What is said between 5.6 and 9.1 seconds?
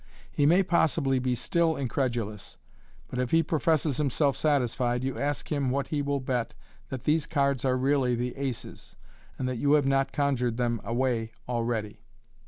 what he will bet that these cards are really the aces,